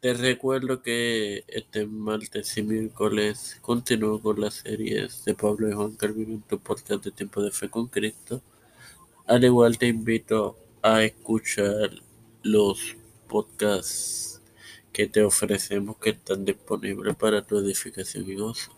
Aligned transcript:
Te 0.00 0.14
recuerdo 0.14 0.80
que 0.80 1.42
este 1.48 1.84
martes 1.84 2.56
y 2.56 2.62
miércoles 2.62 3.58
continúo 3.60 4.22
con 4.22 4.40
las 4.40 4.54
series 4.54 5.24
de 5.24 5.34
Pablo 5.34 5.68
y 5.68 5.72
Juan 5.72 5.96
Carvino 5.96 6.34
en 6.34 6.42
tu 6.42 6.60
podcast 6.60 7.04
de 7.04 7.10
Tiempo 7.10 7.42
de 7.42 7.50
Fe 7.50 7.68
con 7.68 7.88
Cristo. 7.88 8.40
Al 9.26 9.42
igual 9.42 9.76
te 9.76 9.88
invito 9.88 10.56
a 10.82 11.02
escuchar 11.02 11.90
los 12.44 12.94
podcasts 13.28 14.40
que 14.92 15.08
te 15.08 15.24
ofrecemos 15.24 15.96
que 15.96 16.10
están 16.10 16.44
disponibles 16.44 17.16
para 17.16 17.42
tu 17.42 17.58
edificación 17.58 18.30
y 18.30 18.36
gozo. 18.36 18.70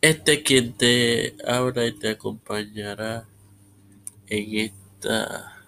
Este 0.00 0.42
quien 0.42 0.72
te 0.72 1.36
habla 1.46 1.86
y 1.86 1.92
te 1.92 2.08
acompañará 2.08 3.28
en 4.28 4.72
esta 4.72 5.61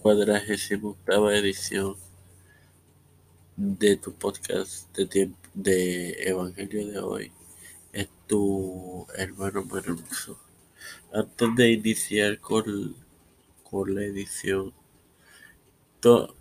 cuadragésima 0.00 0.90
octava 0.90 1.34
edición 1.36 1.96
de 3.56 3.96
tu 3.96 4.12
podcast 4.12 4.96
de, 4.96 5.32
de 5.54 6.12
Evangelio 6.22 6.86
de 6.86 6.98
hoy 7.00 7.32
es 7.92 8.08
tu 8.28 9.06
hermano 9.16 9.64
Manuso. 9.64 10.38
Antes 11.12 11.56
de 11.56 11.72
iniciar 11.72 12.38
con, 12.38 12.94
con 13.64 13.92
la 13.92 14.04
edición, 14.04 14.72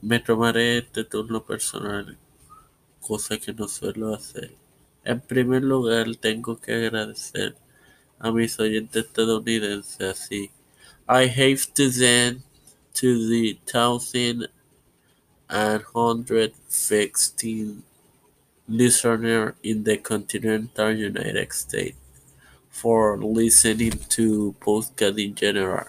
me 0.02 0.20
tomaré 0.20 0.78
este 0.78 1.04
turno 1.04 1.44
personal, 1.44 2.16
cosa 3.02 3.40
que 3.40 3.54
no 3.54 3.68
suelo 3.68 4.14
hacer. 4.14 4.54
En 5.04 5.20
primer 5.20 5.64
lugar, 5.64 6.16
tengo 6.18 6.60
que 6.60 6.74
agradecer 6.74 7.56
a 8.20 8.32
mis 8.32 8.60
oyentes 8.60 9.06
estadounidenses 9.06 10.02
así 10.02 10.52
I 11.10 11.28
have 11.28 11.74
to 11.76 11.90
then 11.90 12.44
to 12.96 13.30
the 13.30 13.58
thousand 13.66 14.48
and 15.50 15.84
hundred 15.96 16.52
sixteen 16.68 17.84
listeners 18.68 19.54
in 19.64 19.86
the 19.86 19.98
continental 20.00 20.92
United 20.92 21.54
States 21.54 21.98
for 22.70 23.18
listening 23.18 23.98
to 24.10 24.54
podcast 24.60 25.18
in 25.18 25.34
general. 25.34 25.88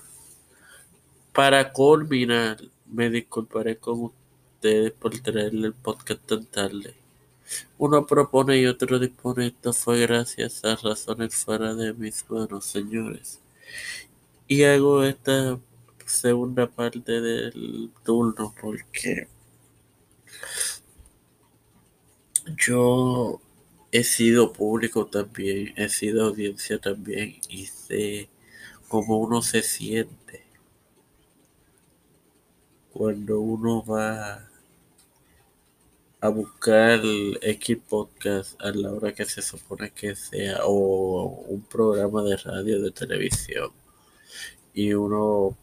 Para 1.33 1.73
culminar, 1.73 2.59
me 2.87 3.11
disculparé 3.11 3.77
con 3.77 4.13
ustedes 4.13 4.93
por 4.93 5.19
traerle 5.19 5.67
el 5.67 5.75
podcast 5.75 6.25
tan 6.27 6.45
tarde. 6.47 6.95
Uno 7.77 8.07
propone 8.07 8.59
y 8.59 8.67
otro 8.67 9.01
dispone. 9.01 9.49
Esto 9.49 9.73
fue 9.73 10.01
gracias 10.01 10.65
a 10.65 10.77
razones 10.77 11.35
fuera 11.35 11.75
de 11.75 11.93
mis 11.93 12.25
manos, 12.31 12.67
señores. 12.67 13.41
Y 14.49 14.65
hago 14.65 15.05
esta 15.05 15.61
segunda 16.07 16.67
parte 16.71 17.21
del 17.21 17.91
turno 18.03 18.55
porque 18.61 19.29
yo 22.57 23.41
he 23.93 24.03
sido 24.05 24.53
público 24.53 25.07
también, 25.07 25.75
he 25.77 25.89
sido 25.91 26.27
audiencia 26.27 26.79
también 26.79 27.37
y 27.51 27.67
sé 27.67 28.31
cómo 28.89 29.19
uno 29.19 29.43
se 29.43 29.63
siente 29.63 30.43
cuando 32.93 33.41
uno 33.41 33.85
va 33.85 34.49
a 36.21 36.29
buscar 36.29 37.01
X 37.43 37.79
podcast 37.89 38.61
a 38.63 38.71
la 38.73 38.93
hora 38.93 39.13
que 39.15 39.25
se 39.27 39.43
supone 39.43 39.91
que 39.91 40.17
sea 40.17 40.61
o 40.65 41.45
un 41.49 41.63
programa 41.63 42.23
de 42.23 42.37
radio 42.39 42.81
de 42.81 42.91
televisión 42.91 43.73
y 44.75 44.93
uno 44.93 45.57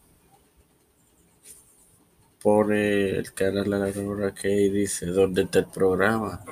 pone 2.42 3.10
el 3.10 3.32
canal 3.32 3.72
a 3.72 3.78
la 3.78 4.00
hora 4.00 4.34
que 4.34 4.48
dice 4.48 5.06
dónde 5.06 5.42
está 5.42 5.60
el 5.60 5.66
programa 5.66 6.44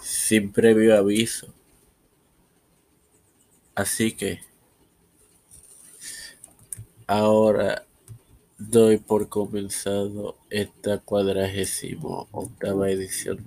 sin 0.00 0.50
previo 0.50 0.96
aviso. 0.98 1.52
Así 3.74 4.12
que 4.12 4.40
ahora 7.06 7.86
doy 8.58 8.98
por 8.98 9.28
comenzado 9.28 10.36
esta 10.50 10.98
cuadragésimo 10.98 12.28
octava 12.32 12.90
edición. 12.90 13.44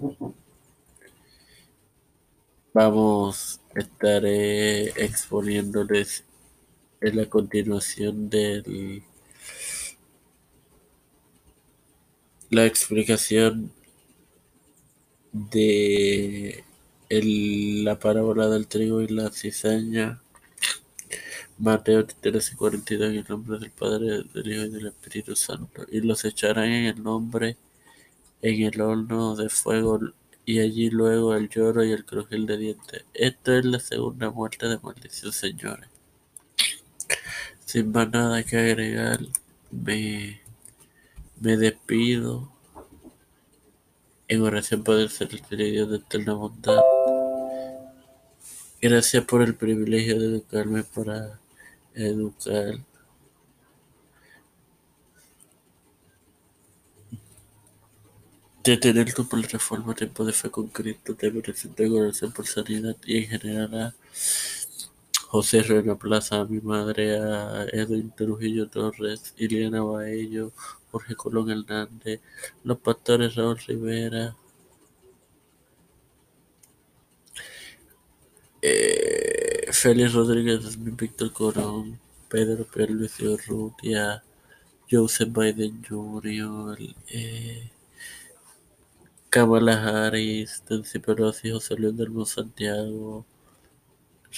Vamos 2.73 3.61
estaré 3.75 4.89
exponiéndoles 5.03 6.23
en 7.05 7.17
la 7.17 7.27
continuación 7.27 8.29
de 8.31 9.03
la 12.49 12.65
explicación 12.65 13.71
de 15.31 16.63
la 17.09 17.99
parábola 17.99 18.49
del 18.49 18.67
trigo 18.67 19.01
y 19.01 19.07
la 19.07 19.31
cizaña. 19.31 20.19
Mateo 21.59 22.05
13, 22.05 22.55
42 22.55 23.09
en 23.09 23.15
el 23.17 23.25
nombre 23.29 23.59
del 23.59 23.71
Padre, 23.71 24.23
del 24.33 24.51
Hijo 24.51 24.65
y 24.65 24.69
del 24.69 24.87
Espíritu 24.87 25.35
Santo. 25.35 25.85
Y 25.91 26.01
los 26.01 26.25
echarán 26.25 26.69
en 26.69 26.85
el 26.85 27.03
nombre 27.03 27.57
en 28.41 28.63
el 28.63 28.81
horno 28.81 29.35
de 29.35 29.49
fuego 29.49 29.99
y 30.43 30.59
allí 30.59 30.89
luego 30.89 31.35
el 31.35 31.49
lloro 31.49 31.83
y 31.83 31.91
el 31.91 32.03
crujir 32.03 32.45
de 32.47 32.57
dientes. 32.57 33.05
Esto 33.13 33.53
es 33.53 33.65
la 33.65 33.79
segunda 33.79 34.31
muerte 34.31 34.67
de 34.67 34.79
maldición, 34.79 35.31
señores. 35.31 35.94
Sin 37.65 37.91
más 37.91 38.09
nada 38.11 38.43
que 38.43 38.57
agregar, 38.57 39.19
me, 39.71 40.39
me 41.39 41.57
despido 41.57 42.51
en 44.27 44.41
oración 44.41 44.83
por 44.83 44.97
el 44.99 45.09
Dios 45.71 45.89
de 45.89 45.97
eterna 45.97 46.33
bondad. 46.33 46.81
Gracias 48.81 49.23
por 49.25 49.41
el 49.41 49.55
privilegio 49.55 50.19
de 50.19 50.25
educarme 50.27 50.83
para 50.83 51.39
educar. 51.95 52.75
De 58.63 58.77
tener 58.77 59.13
tu 59.13 59.23
reforma 59.23 59.93
tiempo 59.95 60.23
de 60.25 60.33
fe 60.33 60.49
con 60.51 60.67
Cristo, 60.67 61.15
te 61.15 61.31
presento 61.31 61.83
en 61.83 61.93
oración 61.93 62.31
por 62.31 62.47
sanidad 62.47 62.95
y 63.05 63.17
en 63.19 63.27
general 63.27 63.73
a 63.75 63.95
José 65.35 65.61
Reina 65.63 65.95
Plaza, 65.95 66.45
mi 66.45 66.61
madre, 66.61 67.19
a 67.19 67.65
Edwin 67.73 68.09
Trujillo 68.15 68.69
Torres, 68.69 69.33
Iliana 69.37 69.81
Baello, 69.83 70.53
Jorge 70.91 71.13
Colón 71.15 71.51
Hernández, 71.51 72.21
los 72.63 72.77
pastores 72.79 73.35
Raúl 73.35 73.57
Rivera, 73.67 74.33
eh, 78.61 79.67
Félix 79.73 80.13
Rodríguez, 80.13 80.61
Víctor 81.01 81.33
Corón, 81.33 81.99
Pedro 82.29 82.65
Pierluisi 82.65 83.27
Urrutia, 83.27 84.23
Joseph 84.89 85.29
Biden 85.37 85.83
Jr., 85.83 86.77
eh, 87.09 87.71
Kamala 89.29 89.73
Harris, 89.83 90.63
Nancy 90.69 90.99
Pelosi, 90.99 91.51
José 91.51 91.75
Luis 91.75 91.95
del 91.97 92.25
Santiago, 92.25 93.25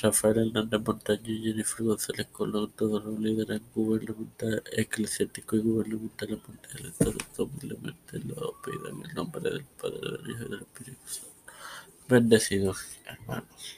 Rafael 0.02 0.38
Hernández 0.38 0.82
Montaño 0.86 1.22
y 1.26 1.44
Jennifer 1.44 1.84
González 1.86 2.28
Colón, 2.32 2.72
todos 2.76 3.04
los 3.04 3.20
líderes 3.20 3.62
gubernamentales, 3.74 4.62
eclesiásticos 4.74 5.60
y 5.60 5.64
gubernamentales 5.64 6.40
mundiales, 6.48 6.94
todos 7.00 7.40
humildemente 7.40 8.20
lo 8.20 8.56
pido 8.62 8.90
en 8.90 9.06
el 9.06 9.16
nombre 9.16 9.42
del 9.42 9.64
Padre, 9.64 10.00
del 10.00 10.30
Hijo 10.30 10.46
y 10.46 10.50
del 10.50 10.62
Espíritu 10.62 11.08
Santo. 11.08 11.32
Bendecidos, 12.08 12.78
hermanos. 13.06 13.77